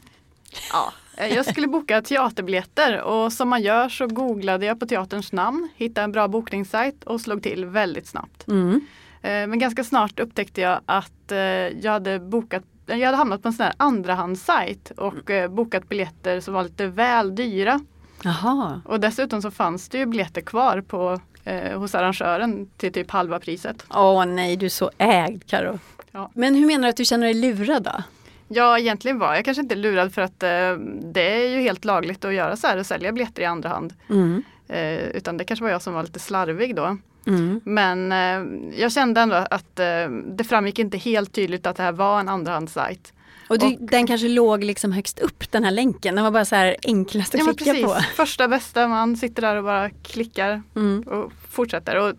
[0.71, 0.93] Ja.
[1.27, 6.03] Jag skulle boka teaterbiljetter och som man gör så googlade jag på teaterns namn, hittade
[6.05, 8.47] en bra bokningssajt och slog till väldigt snabbt.
[8.47, 8.81] Mm.
[9.21, 13.47] Eh, Men ganska snart upptäckte jag att eh, jag hade bokat jag hade hamnat på
[13.47, 17.79] en sån här andrahandssajt och eh, bokat biljetter som var lite väl dyra.
[18.23, 18.81] Jaha.
[18.85, 23.39] Och dessutom så fanns det ju biljetter kvar på, eh, hos arrangören till typ halva
[23.39, 23.85] priset.
[23.89, 25.79] Åh nej, du är så ägd Karo.
[26.11, 26.31] Ja.
[26.33, 28.03] Men hur menar du att du känner dig lurad då?
[28.47, 30.73] Ja, egentligen var jag kanske inte lurad för att eh,
[31.13, 33.93] det är ju helt lagligt att göra så här och sälja biljetter i andra hand.
[34.09, 34.43] Mm.
[34.67, 36.97] Eh, utan det kanske var jag som var lite slarvig då.
[37.27, 37.61] Mm.
[37.63, 41.91] Men eh, jag kände ändå att eh, det framgick inte helt tydligt att det här
[41.91, 43.13] var en andrahandssajt.
[43.49, 46.15] Och, du, Och- den kanske låg liksom högst upp den här länken.
[46.15, 47.85] Den var bara så här enklast att Ja, klicka precis.
[47.85, 47.93] på.
[48.15, 51.01] Första bästa, man sitter där och bara klickar Mm.
[51.01, 51.99] och fortsätter.
[51.99, 52.13] Och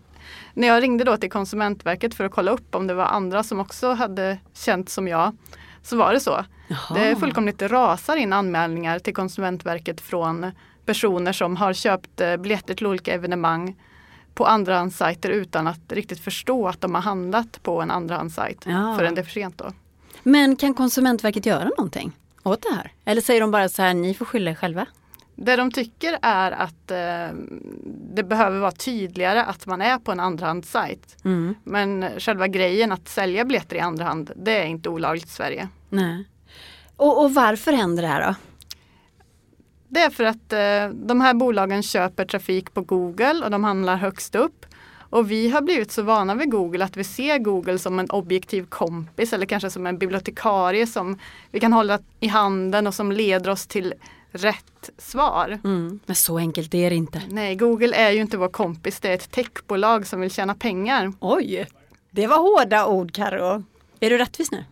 [0.53, 3.59] när jag ringde då till Konsumentverket för att kolla upp om det var andra som
[3.59, 5.37] också hade känt som jag,
[5.83, 6.45] så var det så.
[6.95, 10.51] Det fullkomligt rasar in anmälningar till Konsumentverket från
[10.85, 13.75] personer som har köpt eh, biljetter till olika evenemang
[14.39, 18.95] på andrahandssajter utan att riktigt förstå att de har handlat på en andrahandssajt Ja.
[18.97, 19.71] förrän det är för sent då.
[20.23, 22.11] Men kan Konsumentverket göra någonting
[22.43, 22.91] åt det här?
[23.05, 24.85] Eller säger de bara så här, ni får skylla er själva?
[25.35, 27.37] Det de tycker är att eh,
[28.15, 31.17] det behöver vara tydligare att man är på en andrahandssajt.
[31.25, 31.55] Mm.
[31.63, 35.67] Men själva grejen att sälja biljetter i andra hand, det är inte olagligt i Sverige.
[35.89, 36.25] Nej.
[36.95, 38.35] Och, och varför händer det här då?
[39.89, 43.95] Det är för att eh, de här bolagen köper trafik på Google och de handlar
[43.95, 44.65] högst upp.
[45.09, 48.65] Och vi har blivit så vana vid Google att vi ser Google som en objektiv
[48.65, 51.19] kompis eller kanske som en bibliotekarie som
[51.51, 53.93] vi kan hålla i handen och som leder oss till
[54.31, 55.59] rätt svar.
[55.63, 55.99] Mm.
[56.05, 57.21] Men så enkelt är det inte.
[57.29, 61.13] Nej, Google är ju inte vår kompis, det är ett techbolag som vill tjäna pengar.
[61.19, 61.67] Oj,
[62.11, 63.63] det var hårda ord Karo.
[63.99, 64.63] Är du rättvis nu?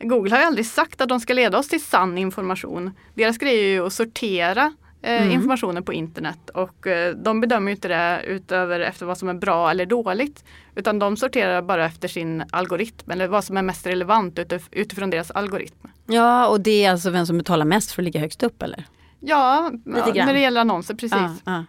[0.00, 2.90] Google har ju aldrig sagt att de ska leda oss till sann information.
[3.14, 7.74] Deras grej är ju att sortera eh, informationen på internet och eh, de bedömer ju
[7.74, 10.44] inte det utöver efter vad som är bra eller dåligt.
[10.74, 15.10] Utan de sorterar bara efter sin algoritm eller vad som är mest relevant utif- utifrån
[15.10, 15.88] deras algoritm.
[16.06, 18.84] Ja, och det är alltså vem som betalar mest för att ligga högst upp eller?
[19.20, 21.18] Ja, ja när det gäller annonser precis.
[21.20, 21.64] Ja, ja.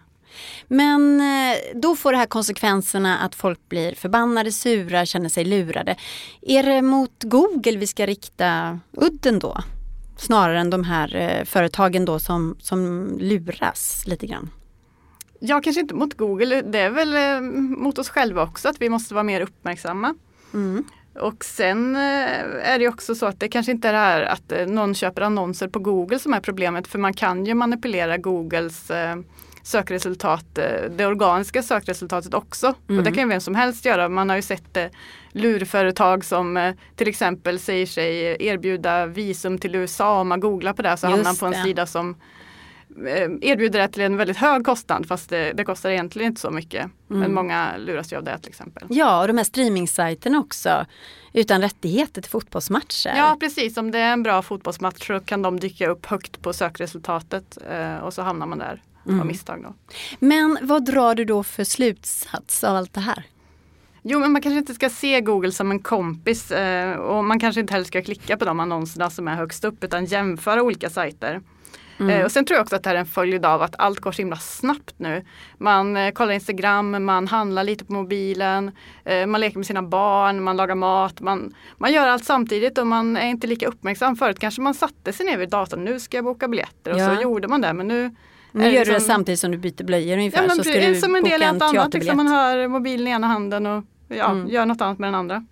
[0.68, 5.96] Men eh, då får det här konsekvenserna att folk blir förbannade, sura, känner sig lurade.
[6.42, 9.58] Är det mot Google vi ska rikta udden då?
[10.16, 14.50] Snarare än de här eh, företagen då som, som luras lite grann.
[15.40, 17.40] Ja, kanske inte mot Google, det är väl eh,
[17.78, 20.14] mot oss själva också att vi måste vara mer uppmärksamma.
[20.54, 20.84] Mm.
[21.14, 24.94] Och sen är det också så att det kanske inte är det här att någon
[24.94, 28.90] köper annonser på Google som är problemet för man kan ju manipulera Googles
[29.62, 32.74] sökresultat, eh, det organiska sökresultatet också.
[32.88, 34.08] Och det kan ju vem som helst göra.
[34.08, 34.86] Man har ju sett eh,
[35.32, 40.20] lurföretag som eh, till exempel säger sig erbjuda visum till USA.
[40.20, 41.62] Om man googlar på det så Just hamnar man på en det.
[41.62, 42.16] sida som
[43.06, 46.50] eh, erbjuder det till en väldigt hög kostnad fast det, det kostar egentligen inte så
[46.50, 46.90] mycket.
[47.06, 48.82] Men många luras ju av det till exempel.
[48.90, 50.86] Ja, och de här streamingsajterna också.
[51.32, 53.12] Utan rättigheter till fotbollsmatcher.
[53.16, 56.52] Ja precis, om det är en bra fotbollsmatch så kan de dyka upp högt på
[56.52, 57.58] sökresultatet
[58.02, 59.62] och så hamnar man där av misstag.
[59.62, 59.74] Då.
[60.18, 63.24] Men vad drar du då för slutsats av allt det här?
[64.02, 67.60] Jo men man kanske inte ska se Google som en kompis eh, och man kanske
[67.60, 71.40] inte heller ska klicka på de annonserna som är högst upp utan jämföra olika sajter.
[72.10, 74.00] Eh, och sen tror jag också att det här är en följd av att allt
[74.00, 75.24] går så himla snabbt nu.
[75.58, 78.70] Man eh, kollar Instagram, man handlar lite på mobilen,
[79.26, 81.20] man leker med sina barn, man lagar mat.
[81.20, 84.16] Man, man gör allt samtidigt och man är inte lika uppmärksam.
[84.16, 87.16] Förut kanske man satte sig ner vid datorn, nu ska jag boka biljetter och Ja.
[87.16, 87.72] så gjorde man det.
[87.72, 88.14] Men nu
[88.52, 90.42] Nu gör du det liksom- samtidigt som du byter blöjor ungefär.
[90.42, 91.94] Ja, men så ska du som en del i allt annat.
[91.94, 94.48] Liksom, man har mobilen i ena handen och ja, Mm.
[94.48, 95.44] gör något annat med den andra.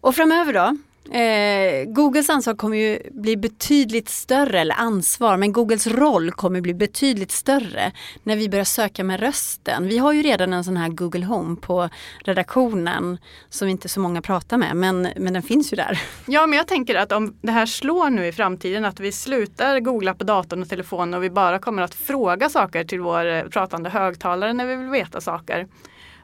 [0.00, 0.76] Och framöver då?
[1.10, 6.74] Eh, Googles ansvar kommer ju bli betydligt större, eller ansvar, men Googles roll kommer bli
[6.74, 7.92] betydligt större
[8.22, 9.88] när vi börjar söka med rösten.
[9.88, 11.88] Vi har ju redan en sån här Google Home på
[12.24, 13.18] redaktionen
[13.48, 16.00] som inte så många pratar med, men, men den finns ju där.
[16.26, 19.80] Ja, men jag tänker att om det här slår nu i framtiden, att vi slutar
[19.80, 23.42] googla på datorn och telefonen och vi bara kommer att fråga saker till vår eh,
[23.42, 25.66] pratande högtalare när vi vill veta saker.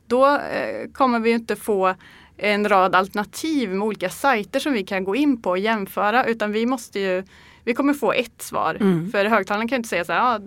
[0.07, 1.94] Då eh, kommer vi inte få
[2.37, 6.53] en rad alternativ med olika sajter som vi kan gå in på och jämföra, utan
[6.53, 7.23] vi måste ju,
[7.64, 8.75] vi kommer få ett svar.
[8.81, 9.11] Mm.
[9.11, 10.40] För högtalaren kan ju inte säga så här, ja,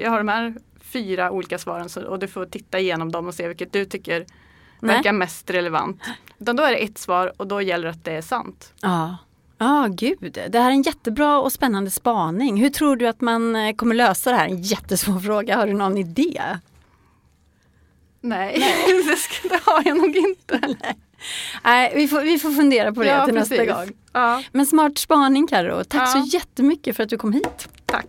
[0.00, 3.48] jag har de här fyra olika svaren och du får titta igenom dem och se
[3.48, 4.26] vilket du tycker
[4.80, 4.96] Nej.
[4.96, 6.02] verkar mest relevant.
[6.38, 8.72] Utan då är det ett svar och då gäller det att det är sant.
[8.80, 9.16] Ja.
[9.58, 10.38] Ja, gud.
[10.50, 12.56] Det här är en jättebra och spännande spaning.
[12.56, 14.48] Hur tror du att man eh, kommer lösa det här?
[14.48, 15.56] En jättesvår fråga.
[15.56, 16.42] Har du någon idé?
[18.20, 18.58] Nej,
[19.06, 20.76] det, ska, det har jag nog inte.
[20.82, 20.96] Nej,
[21.94, 23.88] vi får, vi får fundera på det till nästa gång.
[24.12, 25.84] Ja, Men smart spaning Karo.
[25.84, 26.06] Tack Ja.
[26.06, 27.68] så jättemycket för att du kom hit.
[27.86, 28.06] tack.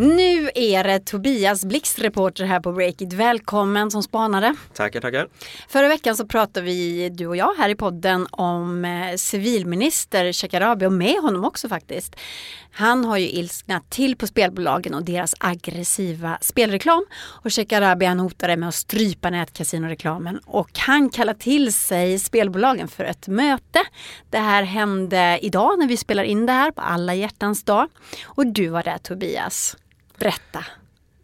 [0.00, 3.12] Nu är det Tobias Blix, reporter här på Breakit.
[3.12, 4.54] Välkommen som spanare.
[4.74, 5.28] Tackar, tackar.
[5.68, 10.86] Förra veckan så pratade vi, du och jag, här i podden om eh, civilminister Shekarabi
[10.86, 12.16] och med honom också faktiskt.
[12.70, 17.04] Han har ju ilsknat till på spelbolagen och deras aggressiva spelreklam.
[17.44, 23.04] Och Shekarabi han hotade med att strypa nätkasinoreklamen och han kallar till sig spelbolagen för
[23.04, 23.80] ett möte.
[24.30, 27.88] Det här hände idag när vi spelar in det här på alla hjärtans dag.
[28.24, 29.76] Och du var där Tobias.
[30.18, 30.64] Berätta.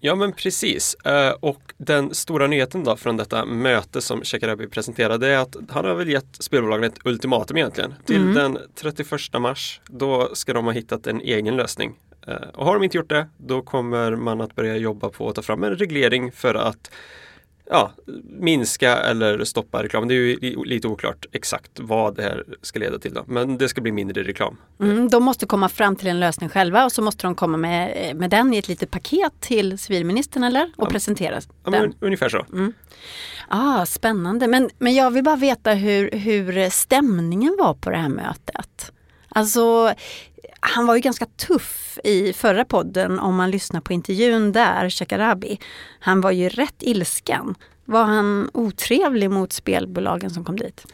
[0.01, 0.95] Ja men precis.
[0.95, 5.85] Eh, Och den stora nyheten då från detta möte som Shekarabi presenterade är att han
[5.85, 7.95] har väl gett spelbolagen ett ultimatum egentligen.
[8.05, 11.95] Till den 31 mars, då ska de ha hittat en egen lösning
[12.27, 15.35] Eh, Och har de inte gjort det, då kommer man att börja jobba på att
[15.35, 16.91] ta fram en reglering för att
[17.71, 17.93] ja,
[18.25, 20.09] minska eller stoppa reklam.
[20.09, 23.15] Det är ju li- lite oklart exakt vad det här ska leda till.
[23.15, 23.25] Då.
[23.27, 24.57] Men det ska bli mindre reklam.
[24.81, 28.17] Mm, de måste komma fram till en lösning själva och så måste de komma med,
[28.17, 30.71] med den i ett litet paket till civilministern eller?
[30.77, 31.83] Och presentera Ja, den.
[31.83, 32.47] men, ungefär så.
[33.49, 34.47] Ah, spännande.
[34.47, 38.93] Men, men jag vill bara veta hur, hur stämningen var på det här mötet.
[39.29, 39.93] Alltså,
[40.67, 45.59] han var ju ganska tuff i förra podden om man lyssnar på intervjun där, Shekarabi.
[46.01, 47.55] Han var ju rätt ilsken.
[47.85, 50.87] Var han otrevlig mot spelbolagen som kom dit?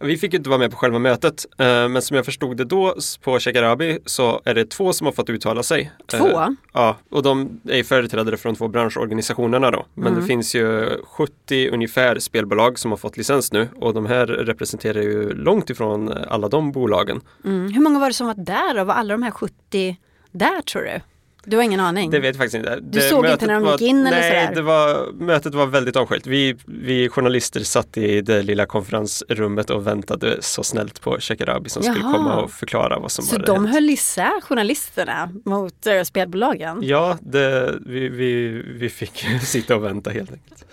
[0.00, 2.64] Vi fick ju inte vara med på själva mötet, eh, men som jag förstod det
[2.64, 5.92] då på Shekarabi så är det två som har fått uttala sig.
[6.06, 6.26] Två?
[6.40, 9.86] Eh, Ja, och de är företrädare från två branschorganisationerna då.
[9.94, 10.20] Men Mm.
[10.20, 15.02] det finns ju 70 ungefär spelbolag som har fått licens nu och de här representerar
[15.02, 17.20] ju långt ifrån alla de bolagen.
[17.44, 17.72] Mm.
[17.72, 19.96] Hur många var det som var där och var alla de här 70
[20.30, 21.00] där tror du?
[21.48, 22.10] Du har ingen aning?
[22.10, 22.78] Det vet jag faktiskt inte.
[22.82, 24.54] Du såg inte när de var, gick in eller nej, sådär?
[24.54, 26.26] det var, mötet var väldigt avskilt.
[26.26, 31.82] Vi, vi journalister satt i det lilla konferensrummet och väntade så snällt på Shekarabi som
[31.82, 32.12] skulle Jaha.
[32.12, 33.74] komma och förklara vad som Så var de hänt.
[33.74, 36.78] höll isär journalisterna mot äh, spelbolagen?
[36.82, 40.64] Ja, det, vi, vi, vi fick sitta och vänta helt enkelt.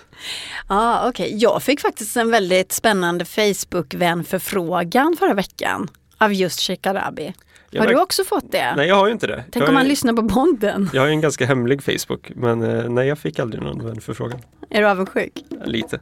[0.70, 1.36] Ja, okej.
[1.38, 7.34] Jag fick faktiskt en väldigt spännande Facebook-vänförfrågan förra veckan av just Shekarabi.
[7.76, 8.74] Jag Har du också fått det?
[8.76, 9.44] Nej, jag har ju inte det.
[9.52, 10.90] Tänk jag, om han ju- lyssnar på podden.
[10.94, 14.40] jag har ju en ganska hemlig Facebook, men eh, nej, jag fick aldrig någon vänförfrågan.
[14.70, 15.32] Är du avundsjuk?
[15.66, 16.00] Lite.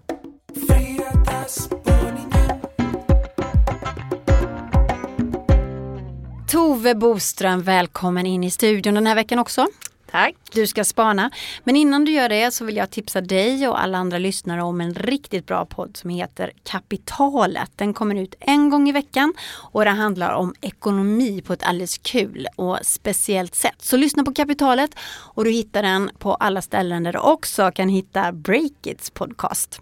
[6.47, 9.67] Tove Boström, välkommen in i studion den här veckan också.
[10.13, 10.35] Tack.
[10.51, 11.31] Du ska spana.
[11.63, 14.81] Men innan du gör det så vill jag tipsa dig och alla andra lyssnare om
[14.81, 17.71] en riktigt bra podd som heter Kapitalet.
[17.75, 19.33] Den kommer ut en gång i veckan
[19.71, 23.75] och det handlar om ekonomi på ett alldeles kul och speciellt sätt.
[23.79, 27.89] Så lyssna på Kapitalet och du hittar den på alla ställen där du också kan
[27.89, 29.81] hitta Breakits podcast.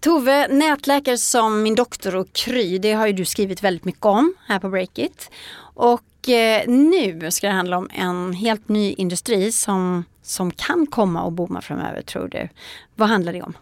[0.00, 4.34] Tove, nätläkare som min doktor och Kry, det har ju du skrivit väldigt mycket om
[4.46, 5.30] här på Breakit.
[5.74, 11.22] Och Eh, nu ska det handla om en helt ny industri som, som kan komma
[11.22, 12.48] och booma framöver tror du.
[12.94, 13.52] Vad handlar det om?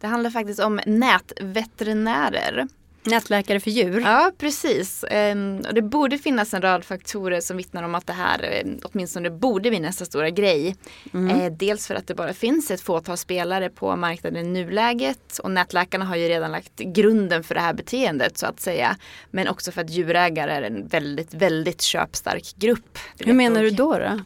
[0.00, 2.68] Det handlar faktiskt om nätveterinärer.
[3.08, 4.00] Nätläkare för djur?
[4.00, 5.04] Ja, precis.
[5.10, 8.72] Ehm, och det borde finnas en rad faktorer som vittnar om att det här eh,
[8.82, 10.76] åtminstone borde bli nästa stora grej.
[11.12, 15.50] Eh, dels för att det bara finns ett fåtal spelare på marknaden i nuläget och
[15.50, 18.96] nätläkarna har ju redan lagt grunden för det här beteendet så att säga.
[19.30, 22.98] Men också för att djurägare är en väldigt, väldigt köpstark grupp.
[23.18, 23.98] Hur menar du då?
[23.98, 24.20] då?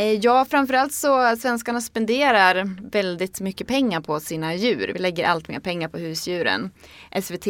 [0.00, 4.90] Eh, Ja, framförallt så svenskarna spenderar väldigt mycket pengar på sina djur.
[4.94, 6.70] Vi lägger allt mer pengar på husdjuren.
[7.22, 7.46] SVT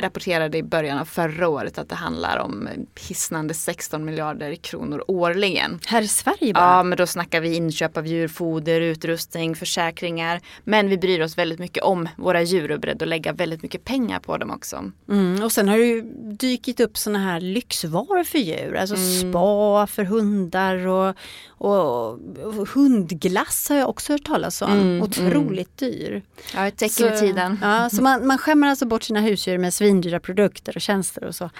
[0.00, 2.68] rapporterade i början av förra året att det handlar om
[3.08, 5.80] hisnande 16 miljarder kronor årligen.
[5.86, 6.64] Här i Sverige bara?
[6.64, 10.40] Ja, men då snackar vi inköp av djurfoder, utrustning, försäkringar.
[10.64, 13.62] Men vi bryr oss väldigt mycket om våra djur och är beredda att lägga väldigt
[13.62, 14.84] mycket pengar på dem också.
[15.08, 16.02] Mm, och sen har det ju
[16.38, 18.76] dykit upp såna här lyxvaror för djur.
[18.76, 21.16] Alltså spa för hundar och,
[21.48, 24.72] och, och hundglass har jag också hört talas om.
[24.72, 26.22] Mm, Otroligt dyr.
[26.54, 27.58] Ja, ett tecken i tiden.
[27.62, 31.34] Ja, så man, man skämmer alltså bort sina husdjur med svindyra produkter och tjänster och
[31.34, 31.44] så.
[31.44, 31.50] Eh,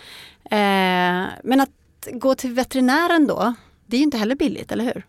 [1.45, 1.71] men att
[2.13, 3.55] gå till veterinären då,
[3.87, 5.07] det är ju inte heller billigt, eller hur?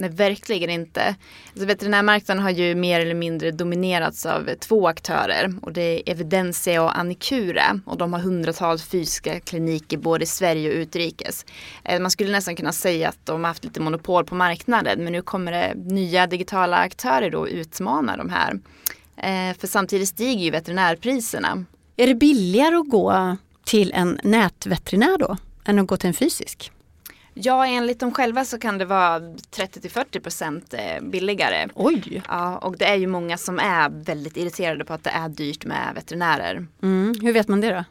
[0.00, 1.14] Nej, verkligen inte.
[1.50, 6.82] Alltså, veterinärmarknaden har ju mer eller mindre dominerats av två aktörer och det är Evidensia
[6.82, 11.46] och Annikura och de har hundratals fysiska kliniker både i Sverige och utrikes.
[11.84, 15.12] Eh, man skulle nästan kunna säga att de har haft lite monopol på marknaden men
[15.12, 18.60] nu kommer det nya digitala aktörer då utmana de här.
[19.16, 21.64] Eh, för samtidigt stiger ju veterinärpriserna.
[21.96, 26.72] Är det billigare att gå till en nätveterinär då, än att gå till en fysisk?
[27.42, 31.68] Ja, enligt dem själva så kan det vara 30-40% eh, billigare.
[31.74, 32.22] Oj!
[32.28, 35.64] Ja, och det är ju många som är väldigt irriterade på att det är dyrt
[35.64, 36.66] med veterinärer.
[36.82, 37.84] Mm, hur vet man det då?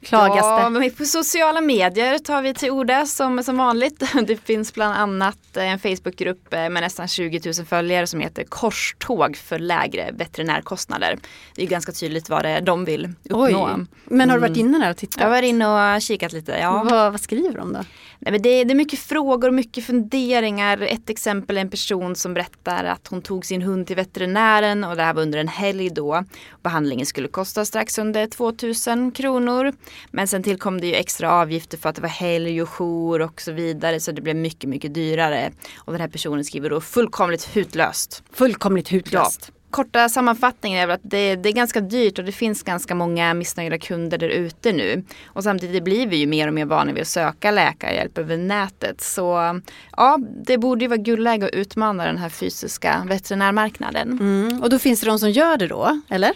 [0.00, 0.90] Klagas ja, det?
[0.90, 4.02] på sociala medier tar vi till orda som, som vanligt.
[4.26, 9.36] Det finns bland annat en Facebookgrupp eh, med nästan 20 000 följare som heter Korståg
[9.36, 11.18] för lägre veterinärkostnader.
[11.54, 13.44] Det är ganska tydligt vad det är de vill uppnå.
[13.44, 13.86] Oj!
[14.04, 15.22] Men har du varit inne där och tittat?
[15.22, 16.52] Jag var inne och kikat lite.
[16.52, 16.86] Ja.
[16.90, 17.84] Vad, vad skriver de då?
[18.18, 20.82] Nej, men det, det är mycket frågor och mycket funderingar.
[20.82, 24.96] Ett exempel är en person som berättar att hon tog sin hund till veterinären och
[24.96, 26.24] det här var under en helg då.
[26.62, 29.72] Behandlingen skulle kosta strax under 2000 kronor.
[30.10, 33.40] Men sen tillkom det ju extra avgifter för att det var helg och jour och
[33.40, 35.52] så vidare så det blev mycket, mycket dyrare.
[35.76, 38.22] Och den här personen skriver då fullkomligt hutlöst.
[38.32, 39.52] Fullkomligt hutlöst.
[39.70, 43.34] korta sammanfattningen är väl att det, det, är ganska dyrt och det finns ganska många
[43.34, 45.04] missnöjda kunder där ute nu.
[45.26, 49.00] Och samtidigt blir vi ju mer och mer vana vid att söka läkarhjälp över nätet.
[49.00, 49.60] Så
[49.96, 54.10] ja, det borde ju vara guldläge att utmana den här fysiska veterinärmarknaden.
[54.10, 54.62] Mm.
[54.62, 56.32] Och då finns det de som gör det då, eller?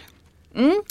[0.55, 0.83] Mm.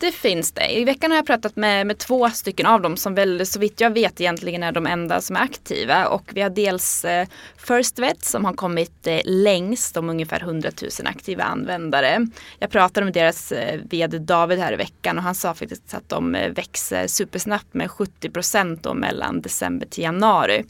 [0.00, 0.78] Det finns det.
[0.78, 3.80] I veckan har jag pratat med, med två stycken av dem som väl så vitt
[3.80, 6.08] jag vet egentligen är de enda som är aktiva.
[6.08, 10.70] Och vi har dels eh, First Vet som har kommit eh, längst om ungefär 100
[10.82, 12.26] 000 aktiva användare.
[12.58, 16.08] Jag pratade med deras eh, vd David här i veckan och han sa faktiskt att
[16.08, 20.64] de eh, växer supersnabbt med 70 procent mellan december till januari.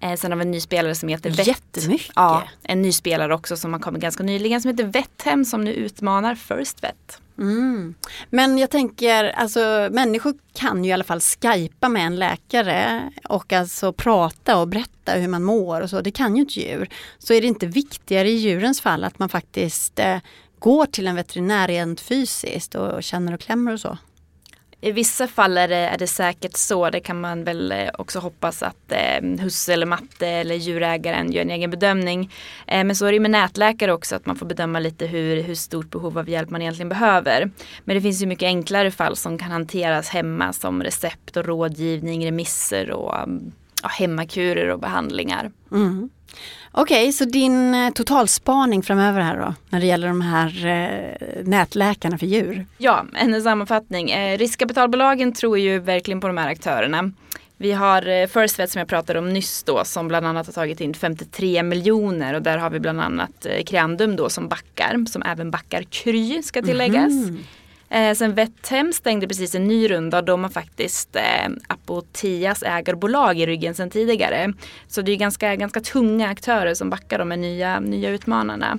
[0.00, 1.46] Eh, sen har vi en ny spelare som heter Vett.
[1.46, 2.12] Jättemycket.
[2.14, 5.72] Ja, en ny spelare också som har kommit ganska nyligen som heter Vetthem som nu
[5.72, 7.20] utmanar First Vet.
[7.38, 7.94] Mm.
[8.30, 13.52] Men jag tänker, alltså människor kan ju i alla fall skypa med en läkare och
[13.52, 16.00] alltså prata och berätta hur man mår och så.
[16.00, 16.88] Det kan ju inte djur.
[17.18, 20.18] Så är det inte viktigare i djurens fall att man faktiskt eh,
[20.58, 23.98] går till en veterinär rent fysiskt och känner och klämmer och så?
[24.80, 26.90] I vissa fall är det, är det säkert så.
[26.90, 31.42] Det kan man väl eh, också hoppas att eh, husse eller matte eller djurägaren gör
[31.42, 32.32] en egen bedömning.
[32.66, 35.54] Eh, men så är det med nätläkare också att man får bedöma lite hur, hur
[35.54, 37.50] stort behov av hjälp man egentligen behöver.
[37.84, 42.26] Men det finns ju mycket enklare fall som kan hanteras hemma som recept och rådgivning,
[42.26, 43.14] remisser och
[43.82, 45.50] ja, hemmakurer och behandlingar.
[45.72, 46.10] Mm.
[46.72, 51.44] Okej, okay, så din eh, totalspaning framöver här då när det gäller de här eh,
[51.44, 52.66] nätläkarna för djur?
[52.78, 54.10] Ja, en sammanfattning.
[54.10, 57.12] Eh, riskkapitalbolagen tror ju verkligen på de här aktörerna.
[57.60, 60.52] Vi har eh, First Vet som jag pratade om nyss då som bland annat har
[60.52, 65.04] tagit in 53 miljoner och där har vi bland annat eh, Creandum då som backar,
[65.10, 67.12] som även backar Kry ska tilläggas.
[67.12, 67.38] Mm.
[67.90, 71.22] Eh, sen Vetthem stängde precis en ny runda och de har faktiskt eh,
[71.66, 74.52] Apotias ägarbolag i ryggen sedan tidigare.
[74.88, 78.78] Så det är ganska, ganska tunga aktörer som backar de nya, nya utmanarna.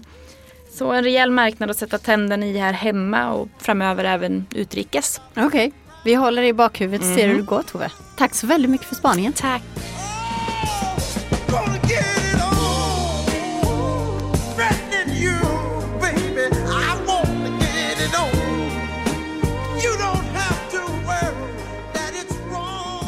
[0.71, 5.21] Så en rejäl marknad att sätta tänderna i här hemma och framöver även utrikes.
[5.31, 5.71] Okej, okay.
[6.03, 7.17] vi håller i bakhuvudet och mm.
[7.17, 7.91] ser hur det går Tove.
[8.17, 9.33] Tack så väldigt mycket för spaningen.
[9.33, 9.63] Tack.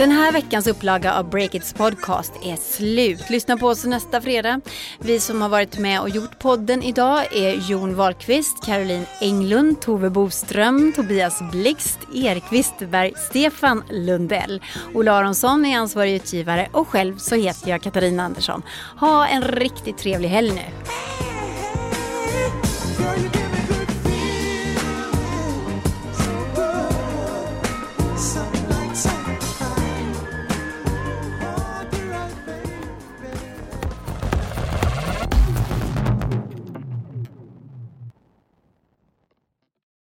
[0.02, 3.30] Den här veckans upplaga av Breakits podcast är slut.
[3.30, 4.62] Lyssna på oss nästa fredag.
[5.00, 10.10] Vi som har varit med och gjort podden idag är Jon Wahlqvist, Caroline Englund, Tove
[10.10, 14.62] Boström, Tobias Blixt, Erik Wisterberg, Stefan Lundell.
[14.94, 18.62] Ola Aronsson är ansvarig utgivare och själv så heter jag Katarina Andersson.
[19.00, 21.31] Ha en riktigt trevlig helg nu.